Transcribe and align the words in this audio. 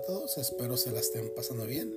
todos, 0.00 0.38
espero 0.38 0.76
se 0.76 0.92
la 0.92 1.00
estén 1.00 1.32
pasando 1.34 1.66
bien. 1.66 1.92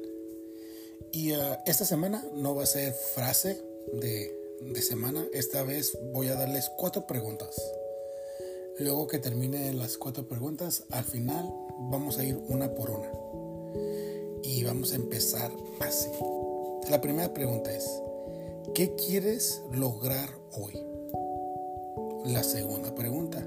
Y 1.11 1.33
uh, 1.33 1.57
esta 1.65 1.85
semana 1.85 2.25
no 2.33 2.55
va 2.55 2.63
a 2.63 2.67
ser 2.67 2.93
frase 2.93 3.61
de, 3.93 4.35
de, 4.61 4.81
semana, 4.81 5.25
esta 5.33 5.63
vez 5.63 5.97
voy 6.11 6.27
a 6.27 6.35
darles 6.35 6.71
cuatro 6.77 7.05
preguntas. 7.05 7.55
Luego 8.79 9.07
que 9.07 9.19
termine 9.19 9.73
las 9.73 9.97
cuatro 9.97 10.27
preguntas, 10.27 10.83
al 10.89 11.03
final 11.03 11.53
vamos 11.91 12.17
a 12.17 12.23
ir 12.23 12.35
una 12.47 12.73
por 12.73 12.89
una. 12.89 13.11
Y 14.43 14.63
vamos 14.63 14.93
a 14.93 14.95
empezar 14.95 15.51
así. 15.79 16.09
La 16.89 16.99
primera 16.99 17.33
pregunta 17.33 17.75
es, 17.75 17.87
¿qué 18.73 18.95
quieres 18.95 19.61
lograr 19.71 20.29
hoy? 20.53 20.83
La 22.25 22.43
segunda 22.43 22.95
pregunta, 22.95 23.45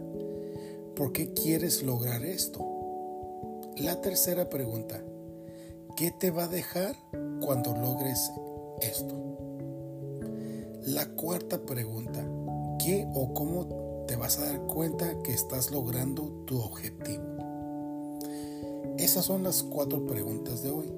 ¿por 0.95 1.13
qué 1.13 1.33
quieres 1.33 1.83
lograr 1.83 2.25
esto? 2.25 2.76
La 3.77 4.01
tercera 4.01 4.49
pregunta, 4.49 5.03
¿qué 5.99 6.11
te 6.11 6.31
va 6.31 6.45
a 6.45 6.49
dejar 6.49 6.97
cuando 7.43 7.77
logres 7.77 8.33
esto? 8.81 9.15
La 10.87 11.05
cuarta 11.11 11.59
pregunta, 11.59 12.27
¿qué 12.83 13.07
o 13.15 13.35
cómo 13.35 14.05
te 14.09 14.17
vas 14.17 14.39
a 14.39 14.47
dar 14.47 14.61
cuenta 14.63 15.23
que 15.23 15.35
estás 15.35 15.71
logrando 15.71 16.45
tu 16.47 16.59
objetivo? 16.59 17.23
Esas 18.97 19.27
son 19.27 19.43
las 19.43 19.63
cuatro 19.63 20.07
preguntas 20.07 20.63
de 20.63 20.71
hoy. 20.71 20.91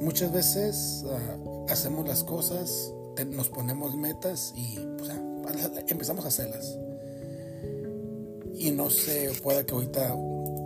Muchas 0.00 0.32
veces 0.32 1.04
uh, 1.04 1.66
hacemos 1.68 2.06
las 2.06 2.22
cosas, 2.22 2.94
nos 3.32 3.48
ponemos 3.48 3.96
metas 3.96 4.52
y 4.54 4.78
pues, 4.98 5.10
empezamos 5.88 6.24
a 6.26 6.28
hacerlas. 6.28 6.78
Y 8.54 8.70
no 8.70 8.88
sé, 8.88 9.32
pueda 9.42 9.66
que 9.66 9.74
ahorita 9.74 10.14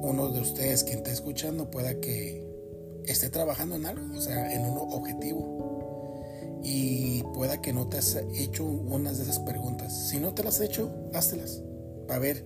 uno 0.02 0.28
de 0.30 0.40
ustedes 0.40 0.84
que 0.84 0.94
esté 0.94 1.12
escuchando 1.12 1.70
pueda 1.70 2.00
que 2.00 2.44
esté 3.04 3.30
trabajando 3.30 3.76
en 3.76 3.86
algo, 3.86 4.16
o 4.16 4.20
sea, 4.20 4.52
en 4.52 4.62
un 4.62 4.92
objetivo. 4.92 6.20
Y 6.62 7.22
pueda 7.34 7.60
que 7.62 7.72
no 7.72 7.88
te 7.88 7.98
has 7.98 8.16
hecho 8.34 8.64
unas 8.64 9.18
de 9.18 9.24
esas 9.24 9.38
preguntas. 9.40 10.08
Si 10.08 10.18
no 10.18 10.34
te 10.34 10.42
las 10.42 10.56
has 10.56 10.60
hecho, 10.62 10.92
háztelas 11.14 11.62
para 12.06 12.18
ver 12.18 12.44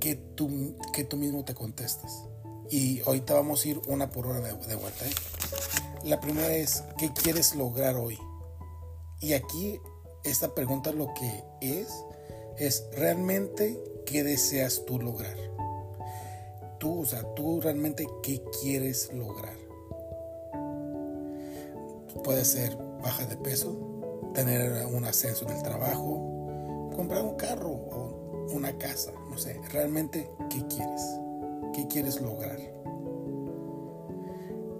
que 0.00 0.14
tú, 0.14 0.76
tú 1.08 1.16
mismo 1.16 1.44
te 1.44 1.54
contestas. 1.54 2.24
Y 2.70 3.00
ahorita 3.00 3.34
vamos 3.34 3.64
a 3.64 3.68
ir 3.68 3.80
una 3.88 4.10
por 4.10 4.26
hora 4.26 4.40
de, 4.40 4.52
de 4.52 4.76
vuelta. 4.76 5.06
¿eh? 5.06 5.10
La 6.04 6.20
primera 6.20 6.54
es, 6.54 6.84
¿qué 6.98 7.10
quieres 7.12 7.54
lograr 7.56 7.96
hoy? 7.96 8.18
Y 9.20 9.32
aquí 9.32 9.80
esta 10.24 10.54
pregunta 10.54 10.92
lo 10.92 11.12
que 11.14 11.44
es, 11.60 11.88
es 12.58 12.84
realmente 12.94 13.82
qué 14.06 14.22
deseas 14.22 14.84
tú 14.86 15.00
lograr 15.00 15.57
tú, 16.78 17.00
o 17.00 17.04
sea, 17.04 17.22
tú 17.34 17.60
realmente 17.60 18.06
qué 18.22 18.42
quieres 18.60 19.12
lograr. 19.12 19.56
Puede 22.24 22.44
ser 22.44 22.76
baja 23.02 23.26
de 23.26 23.36
peso, 23.36 23.76
tener 24.34 24.86
un 24.86 25.04
ascenso 25.04 25.46
en 25.46 25.56
el 25.56 25.62
trabajo, 25.62 26.90
comprar 26.94 27.22
un 27.22 27.36
carro 27.36 27.70
o 27.70 28.46
una 28.52 28.76
casa, 28.76 29.12
no 29.30 29.38
sé, 29.38 29.60
realmente 29.72 30.28
qué 30.50 30.64
quieres, 30.66 31.02
qué 31.74 31.86
quieres 31.86 32.20
lograr. 32.20 32.58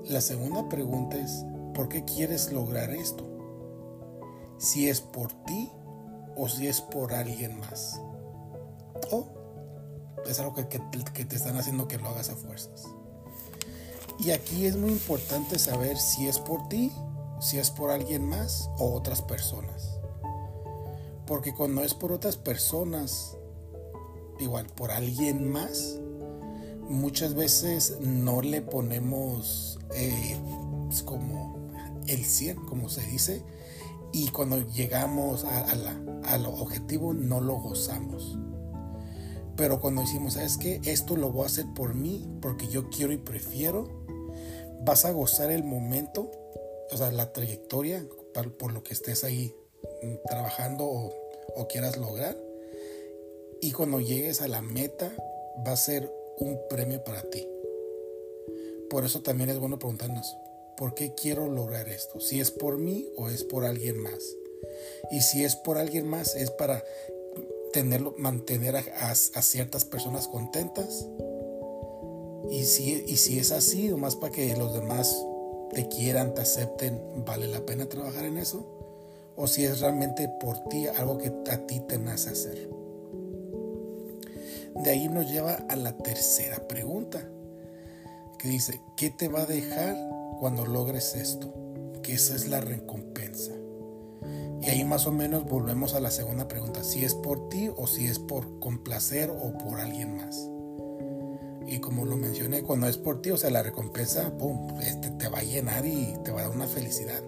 La 0.05 0.21
segunda 0.21 0.69
pregunta 0.69 1.19
es, 1.19 1.45
¿por 1.75 1.89
qué 1.89 2.05
quieres 2.05 2.53
lograr 2.53 2.91
esto? 2.91 3.25
Si 4.59 4.89
es 4.89 5.01
por 5.01 5.33
ti 5.45 5.71
o 6.37 6.49
si 6.49 6.67
es 6.67 6.81
por 6.81 7.13
alguien 7.13 7.59
más. 7.61 8.01
O 9.11 9.38
es 10.27 10.41
algo 10.41 10.55
que, 10.55 10.65
te 10.65 11.37
están 11.37 11.57
haciendo 11.57 11.89
que 11.89 11.99
lo 11.99 12.09
hagas 12.09 12.31
a 12.31 12.37
fuerzas. 12.37 12.85
Y 14.19 14.31
aquí 14.33 14.67
es 14.67 14.77
muy 14.77 14.91
importante 14.91 15.59
saber 15.59 15.97
si 15.97 16.27
es 16.27 16.39
por 16.39 16.69
ti, 16.69 16.93
si 17.41 17.59
es 17.59 17.71
por 17.71 17.91
alguien 17.91 18.29
más 18.29 18.69
o 18.79 18.93
otras 18.95 19.23
personas. 19.23 19.99
Porque 21.27 21.55
cuando 21.55 21.85
es 21.85 21.95
por 21.95 22.13
otras 22.13 22.37
personas, 22.37 23.37
igual 24.41 24.67
por 24.67 24.91
alguien 24.91 25.51
más, 25.51 25.99
muchas 26.89 27.35
veces 27.35 27.99
no 28.01 28.43
le 28.43 28.63
ponemos 28.63 29.79
eh, 29.95 30.37
como 31.05 31.71
el 32.07 32.25
100, 32.25 32.65
como 32.67 32.89
se 32.89 33.03
dice, 33.03 33.45
y 34.13 34.29
cuando 34.29 34.67
llegamos 34.73 35.45
al 35.45 36.47
objetivo 36.47 37.13
no 37.13 37.41
lo 37.41 37.57
gozamos. 37.57 38.39
Pero 39.59 39.81
cuando 39.81 40.03
decimos, 40.03 40.35
¿sabes 40.35 40.57
qué? 40.57 40.81
Esto 40.85 41.17
lo 41.17 41.33
voy 41.33 41.43
a 41.43 41.47
hacer 41.47 41.67
por 41.75 41.95
mí, 41.95 42.25
porque 42.41 42.69
yo 42.69 42.89
quiero 42.91 43.13
y 43.13 43.19
prefiero, 43.19 43.89
vas 44.85 45.05
a 45.05 45.11
gozar 45.11 45.51
el 45.51 45.65
momento, 45.65 46.31
o 46.93 46.97
sea, 46.97 47.11
la 47.11 47.33
trayectoria 47.33 48.07
por 48.57 48.73
lo 48.73 48.85
que 48.85 48.95
estés 48.95 49.25
ahí 49.25 49.53
mm, 50.03 50.15
trabajando 50.29 50.85
o, 50.85 51.13
o 51.57 51.67
quieras 51.67 51.97
lograr. 51.97 52.39
Y 53.61 53.73
cuando 53.73 53.99
llegues 53.99 54.43
a 54.43 54.49
la 54.49 54.63
meta, 54.63 55.13
va 55.67 55.73
a 55.73 55.77
ser 55.77 56.09
un 56.39 56.57
premio 56.71 57.03
para 57.03 57.23
ti. 57.23 57.49
Por 58.89 59.05
eso 59.05 59.23
también 59.23 59.51
es 59.51 59.59
bueno 59.59 59.81
preguntarnos, 59.81 60.37
¿por 60.77 60.95
qué 60.95 61.15
quiero 61.15 61.49
lograr 61.49 61.89
esto? 61.89 62.21
Si 62.21 62.41
es 62.41 62.53
por 62.53 62.79
mí 62.79 63.09
o 63.17 63.29
es 63.29 63.43
por 63.43 63.65
alguien 63.65 63.99
más. 63.99 64.37
Y 65.11 65.23
si 65.23 65.45
es 65.45 65.57
por 65.57 65.79
alguien 65.79 66.07
más, 66.07 66.37
es 66.37 66.53
para 66.53 66.85
tenerlo, 67.73 68.15
mantener 68.19 68.77
a, 68.77 69.15
ciertas 69.15 69.85
personas 69.85 70.29
contentas. 70.29 71.07
Y 72.51 72.65
si, 72.65 73.05
y 73.07 73.17
si 73.17 73.39
es 73.39 73.53
así, 73.53 73.91
más 73.91 74.17
para 74.17 74.33
que 74.33 74.57
los 74.57 74.73
demás 74.73 75.17
te 75.73 75.89
quieran, 75.89 76.35
te 76.35 76.43
acepten, 76.43 77.01
vale 77.27 77.47
la 77.47 77.65
pena 77.65 77.89
trabajar 77.89 78.25
en 78.25 78.39
eso. 78.39 78.67
O 79.37 79.47
si 79.47 79.65
es 79.65 79.81
realmente 79.81 80.29
por 80.41 80.59
ti 80.65 80.87
algo 80.87 81.19
que 81.19 81.33
a 81.51 81.67
ti 81.67 81.81
te 81.81 81.99
nace 81.99 82.31
hacer. 82.31 82.71
De 84.75 84.91
ahí 84.91 85.09
nos 85.09 85.31
lleva 85.31 85.55
a 85.69 85.77
la 85.77 85.97
tercera 85.97 86.67
pregunta, 86.69 87.29
que 88.39 88.49
dice, 88.49 88.81
¿qué 88.97 89.11
te 89.11 89.29
va 89.29 89.43
a 89.43 89.47
dejar 89.47 89.97
cuando 90.39 90.67
logres 90.67 91.17
esto? 91.17 91.53
Que 92.03 92.15
esa 92.15 92.37
es 92.37 92.49
la 92.49 92.61
recompensa. 92.61 93.58
Y 94.69 94.71
ahí 94.71 94.85
más 94.85 95.07
o 95.07 95.13
menos 95.13 95.47
volvemos 95.47 95.95
a 95.95 96.01
la 96.01 96.11
segunda 96.11 96.47
pregunta, 96.47 96.85
si 96.85 97.03
es 97.03 97.15
por 97.15 97.49
ti 97.49 97.71
o 97.75 97.87
si 97.87 98.07
es 98.07 98.19
por 98.19 98.61
complacer 98.61 99.31
o 99.31 99.57
por 99.57 99.81
alguien 99.81 100.15
más. 100.15 100.51
Y 101.67 101.79
como 101.79 102.05
lo 102.05 102.19
mencioné, 102.19 102.63
cuando 102.63 102.87
es 102.87 102.99
por 102.99 103.23
ti, 103.23 103.31
o 103.31 103.39
sea, 103.39 103.49
la 103.49 103.63
recompensa, 103.63 104.37
¡pum!, 104.37 104.79
este, 104.83 105.09
te 105.13 105.29
va 105.29 105.39
a 105.39 105.43
llenar 105.43 105.87
y 105.87 106.15
te 106.23 106.33
va 106.33 106.41
a 106.41 106.43
dar 106.43 106.53
una 106.55 106.67
felicidad. 106.67 107.23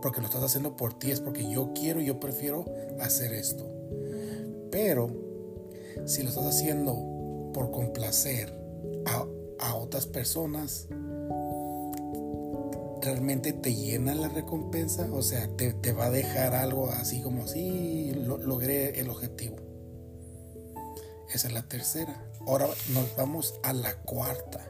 Porque 0.00 0.20
lo 0.20 0.28
estás 0.28 0.44
haciendo 0.44 0.76
por 0.76 0.96
ti, 0.96 1.10
es 1.10 1.20
porque 1.20 1.50
yo 1.50 1.72
quiero, 1.74 2.00
yo 2.02 2.20
prefiero 2.20 2.64
hacer 3.00 3.32
esto. 3.32 3.68
Pero 4.70 5.10
si 6.06 6.22
lo 6.22 6.28
estás 6.28 6.46
haciendo 6.46 7.50
por 7.52 7.72
complacer 7.72 8.56
a, 9.06 9.26
a 9.58 9.74
otras 9.74 10.06
personas, 10.06 10.86
realmente 13.10 13.52
te 13.52 13.74
llena 13.74 14.14
la 14.14 14.28
recompensa, 14.28 15.08
o 15.12 15.20
sea, 15.20 15.48
te, 15.56 15.92
va 15.92 16.06
a 16.06 16.10
dejar 16.10 16.54
algo 16.54 16.90
así 16.90 17.20
como 17.22 17.48
si 17.48 18.12
logré 18.12 19.00
el 19.00 19.10
objetivo. 19.10 19.56
Esa 21.28 21.48
es 21.48 21.54
la 21.54 21.62
tercera. 21.62 22.24
Ahora 22.46 22.68
nos 22.90 23.16
vamos 23.16 23.58
a 23.64 23.72
la 23.72 23.94
cuarta. 24.02 24.64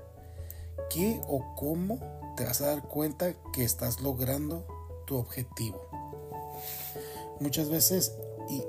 ¿Qué 0.89 1.21
o 1.29 1.55
cómo 1.55 1.99
te 2.37 2.45
vas 2.45 2.63
a 2.63 2.69
dar 2.69 2.89
cuenta 2.89 3.35
que 3.53 3.63
estás 3.63 4.01
logrando 4.01 4.67
tu 5.07 5.17
objetivo? 5.17 5.87
Muchas 7.41 7.69
veces, 7.69 8.15
y 8.49 8.65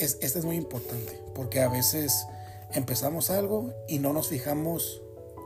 esta 0.00 0.38
es 0.38 0.44
muy 0.44 0.56
importante, 0.56 1.22
porque 1.34 1.60
a 1.60 1.68
veces 1.68 2.26
empezamos 2.72 3.30
algo 3.30 3.72
y 3.88 4.00
no 4.00 4.12
nos 4.12 4.28
fijamos 4.28 5.01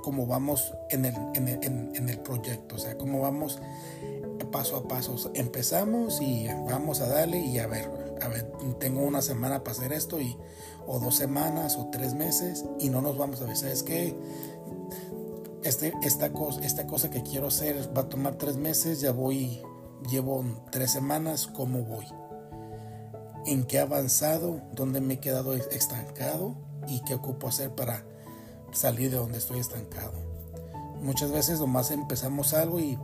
cómo 0.07 0.25
vamos 0.25 0.73
en 0.89 1.05
el, 1.05 1.17
en, 1.35 2.09
el, 2.09 2.19
proyecto, 2.21 2.77
o 2.77 2.79
sea, 2.79 2.97
cómo 2.97 3.23
vamos 3.23 3.59
paso 4.53 4.77
a 4.77 4.87
paso. 4.87 5.33
Empezamos 5.35 6.21
y 6.21 6.47
vamos 6.71 7.01
a 7.01 7.09
darle 7.09 7.41
y 7.41 7.59
a 7.59 7.67
ver, 7.67 7.91
a 8.23 8.29
ver, 8.29 8.49
tengo 8.79 9.03
una 9.03 9.21
semana 9.21 9.65
para 9.65 9.77
hacer 9.77 9.93
esto 9.93 10.21
y 10.21 10.37
o 10.87 11.01
dos 11.01 11.17
semanas 11.17 11.77
o 11.77 11.89
tres 11.91 12.15
meses 12.15 12.65
y 12.79 12.89
no 12.89 13.03
nos 13.03 13.19
vamos 13.19 13.41
a 13.41 13.47
ver, 13.47 13.57
¿sabes 13.57 13.83
qué? 13.83 14.17
Este, 15.65 15.93
esta, 16.05 16.33
cosa, 16.33 16.61
esta 16.65 16.87
cosa 16.87 17.11
que 17.11 17.25
quiero 17.25 17.49
hacer 17.49 17.91
va 17.97 18.03
a 18.03 18.09
tomar 18.09 18.37
tres 18.37 18.57
meses, 18.57 19.01
ya 19.01 19.11
voy, 19.11 19.61
llevo 20.09 20.45
tres 20.71 20.93
semanas, 20.93 21.49
¿cómo 21.49 21.83
voy? 21.83 22.07
¿En 23.45 23.65
qué 23.65 23.79
he 23.79 23.81
avanzado? 23.81 24.63
¿Dónde 24.73 25.01
me 25.01 25.15
he 25.15 25.19
quedado 25.19 25.53
estancado? 25.55 26.55
¿Y 26.87 27.03
qué 27.03 27.15
ocupo 27.15 27.49
hacer 27.49 27.75
para 27.75 28.05
salir 28.77 29.11
de 29.11 29.17
donde 29.17 29.39
estoy 29.39 29.59
estancado. 29.59 30.13
Muchas 31.01 31.31
veces 31.31 31.61
nomás 31.61 31.91
empezamos 31.91 32.55
algo 32.55 32.81
y 32.81 32.99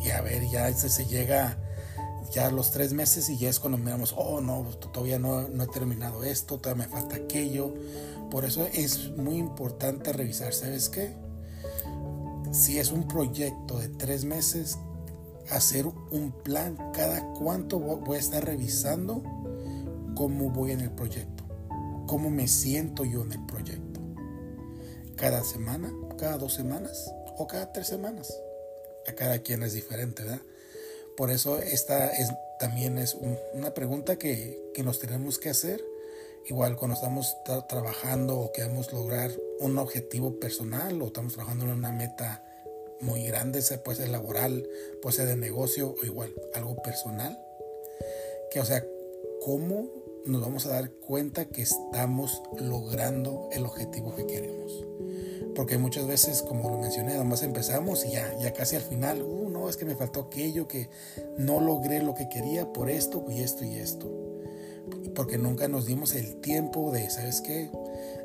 y 0.00 0.10
a 0.10 0.20
ver, 0.20 0.48
ya 0.48 0.72
se, 0.72 1.06
llega 1.06 1.58
ya 2.30 2.52
los 2.52 2.70
tres 2.70 2.92
meses 2.92 3.28
y 3.30 3.36
ya 3.36 3.48
es 3.48 3.58
cuando 3.58 3.78
miramos, 3.78 4.14
oh 4.16 4.40
no, 4.40 4.62
todavía 4.92 5.18
no, 5.18 5.48
no 5.48 5.64
he 5.64 5.66
terminado 5.66 6.22
esto, 6.22 6.58
todavía 6.58 6.86
me 6.86 6.92
falta 6.92 7.16
aquello. 7.16 7.74
Por 8.30 8.44
eso 8.44 8.66
es 8.72 9.10
muy 9.16 9.38
importante 9.38 10.12
revisar, 10.12 10.54
¿sabes 10.54 10.88
qué? 10.88 11.16
si 12.52 12.78
es 12.78 12.92
un 12.92 13.06
proyecto 13.06 13.78
de 13.78 13.88
tres 13.88 14.24
meses, 14.24 14.78
hacer 15.50 15.86
un 15.86 16.32
plan 16.32 16.76
cada 16.92 17.24
cuánto 17.34 17.78
voy 17.78 18.16
a 18.16 18.20
estar 18.20 18.44
revisando 18.44 19.22
cómo 20.14 20.50
voy 20.50 20.72
en 20.72 20.80
el 20.80 20.90
proyecto, 20.90 21.44
cómo 22.06 22.30
me 22.30 22.48
siento 22.48 23.04
yo 23.04 23.22
en 23.22 23.32
el 23.32 23.46
proyecto. 23.46 23.87
Cada 25.18 25.42
semana, 25.42 25.92
cada 26.16 26.38
dos 26.38 26.54
semanas 26.54 27.12
o 27.36 27.46
cada 27.46 27.72
tres 27.72 27.88
semanas. 27.88 28.32
A 29.06 29.12
cada 29.12 29.40
quien 29.40 29.62
es 29.62 29.72
diferente, 29.72 30.22
¿verdad? 30.22 30.40
Por 31.16 31.30
eso 31.30 31.58
esta 31.58 32.10
es, 32.10 32.30
también 32.60 32.98
es 32.98 33.16
una 33.52 33.74
pregunta 33.74 34.16
que, 34.16 34.70
que, 34.74 34.84
nos 34.84 35.00
tenemos 35.00 35.38
que 35.38 35.50
hacer. 35.50 35.84
Igual 36.46 36.76
cuando 36.76 36.94
estamos 36.94 37.36
trabajando 37.68 38.38
o 38.38 38.52
queremos 38.52 38.92
lograr 38.92 39.32
un 39.58 39.76
objetivo 39.78 40.38
personal 40.38 41.02
o 41.02 41.06
estamos 41.06 41.34
trabajando 41.34 41.64
en 41.64 41.72
una 41.72 41.90
meta 41.90 42.44
muy 43.00 43.24
grande, 43.26 43.60
puede 43.84 43.98
ser 43.98 44.10
laboral, 44.10 44.68
puede 45.02 45.16
ser 45.16 45.26
de 45.26 45.36
negocio 45.36 45.96
o 46.00 46.06
igual 46.06 46.32
algo 46.54 46.76
personal. 46.82 47.36
Que 48.52 48.60
o 48.60 48.64
sea, 48.64 48.84
¿cómo 49.44 49.88
nos 50.26 50.40
vamos 50.40 50.66
a 50.66 50.70
dar 50.70 50.90
cuenta 50.90 51.46
que 51.46 51.62
estamos 51.62 52.42
logrando 52.58 53.48
el 53.52 53.64
objetivo 53.64 54.14
que 54.14 54.26
queremos? 54.26 54.84
Porque 55.58 55.76
muchas 55.76 56.06
veces, 56.06 56.42
como 56.42 56.70
lo 56.70 56.78
mencioné, 56.78 57.14
además 57.14 57.42
empezamos 57.42 58.06
y 58.06 58.12
ya, 58.12 58.32
ya 58.38 58.52
casi 58.52 58.76
al 58.76 58.82
final, 58.82 59.22
uh, 59.22 59.50
no, 59.50 59.68
es 59.68 59.76
que 59.76 59.84
me 59.84 59.96
faltó 59.96 60.20
aquello, 60.20 60.68
que 60.68 60.88
no 61.36 61.58
logré 61.58 62.00
lo 62.00 62.14
que 62.14 62.28
quería 62.28 62.72
por 62.72 62.88
esto 62.88 63.24
y 63.28 63.40
esto 63.40 63.64
y 63.64 63.74
esto. 63.74 64.06
Porque 65.16 65.36
nunca 65.36 65.66
nos 65.66 65.84
dimos 65.84 66.14
el 66.14 66.36
tiempo 66.36 66.92
de, 66.92 67.10
¿sabes 67.10 67.40
qué? 67.40 67.72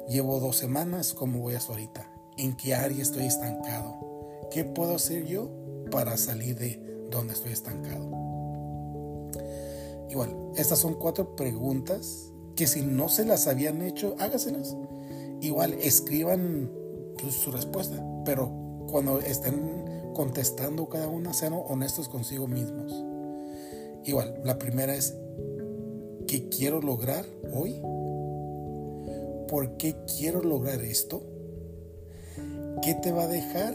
Llevo 0.07 0.39
dos 0.39 0.57
semanas, 0.57 1.15
¿cómo 1.15 1.39
voy 1.39 1.55
hasta 1.55 1.71
ahorita? 1.71 2.07
¿En 2.37 2.55
qué 2.55 2.75
área 2.75 3.01
estoy 3.01 3.25
estancado? 3.25 3.97
¿Qué 4.51 4.63
puedo 4.63 4.93
hacer 4.93 5.25
yo 5.25 5.49
para 5.89 6.17
salir 6.17 6.55
de 6.55 7.07
donde 7.09 7.33
estoy 7.33 7.51
estancado? 7.51 8.11
Igual, 10.07 10.37
estas 10.55 10.77
son 10.77 10.93
cuatro 10.93 11.35
preguntas 11.35 12.31
que 12.55 12.67
si 12.67 12.83
no 12.83 13.09
se 13.09 13.25
las 13.25 13.47
habían 13.47 13.81
hecho, 13.81 14.15
hágaselas. 14.19 14.77
Igual, 15.41 15.73
escriban 15.81 16.82
pues, 17.23 17.35
su 17.35 17.51
respuesta, 17.51 18.03
pero 18.25 18.51
cuando 18.89 19.19
estén 19.19 20.11
contestando 20.13 20.89
cada 20.89 21.07
una, 21.07 21.33
sean 21.33 21.53
honestos 21.53 22.09
consigo 22.09 22.47
mismos. 22.47 22.93
Igual, 24.05 24.41
la 24.43 24.59
primera 24.59 24.93
es, 24.95 25.15
¿qué 26.27 26.49
quiero 26.49 26.81
lograr 26.81 27.25
hoy? 27.53 27.81
¿Por 29.47 29.77
qué 29.77 29.95
quiero 30.17 30.43
lograr 30.43 30.81
esto? 30.81 31.23
¿Qué 32.81 32.93
te 32.95 33.11
va 33.11 33.23
a 33.23 33.27
dejar 33.27 33.73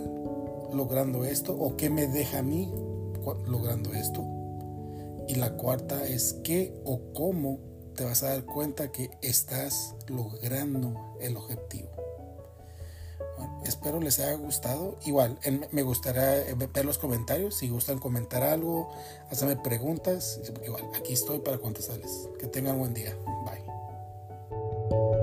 logrando 0.73 1.25
esto 1.25 1.57
o 1.59 1.77
qué 1.77 1.91
me 1.91 2.07
deja 2.07 2.39
a 2.39 2.43
mí 2.43 2.71
logrando 3.47 3.93
esto. 3.93 4.25
Y 5.27 5.35
la 5.35 5.57
cuarta 5.57 6.07
es 6.07 6.37
qué 6.45 6.81
o 6.85 7.13
cómo 7.13 7.59
te 7.95 8.05
vas 8.05 8.23
a 8.23 8.31
dar 8.31 8.45
cuenta 8.45 8.91
que 8.93 9.11
estás 9.23 9.95
logrando 10.07 11.17
el 11.21 11.37
objetivo. 11.37 11.91
Espero 13.65 14.01
les 14.01 14.19
haya 14.19 14.35
gustado. 14.35 14.97
Igual, 15.05 15.39
me 15.73 15.83
gustaría 15.83 16.49
eh, 16.49 16.55
ver 16.55 16.85
los 16.85 16.99
comentarios. 16.99 17.57
Si 17.57 17.69
gustan 17.69 17.99
comentar 17.99 18.43
algo, 18.43 18.91
hacerme 19.31 19.57
preguntas. 19.57 20.41
Igual, 20.65 20.85
aquí 20.97 21.13
estoy 21.13 21.41
para 21.41 21.59
contestarles. 21.59 22.29
Que 22.39 22.47
tengan 22.47 22.79
buen 22.79 22.95
día. 22.95 23.15
Bye. 23.45 25.18